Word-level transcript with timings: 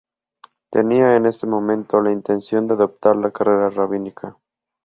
Tenía 0.71 1.15
en 1.15 1.27
este 1.27 1.45
momento 1.45 2.01
la 2.01 2.11
intención 2.11 2.65
de 2.67 2.73
adoptar 2.73 3.15
la 3.17 3.29
carrera 3.29 3.69
rabínica. 3.69 4.35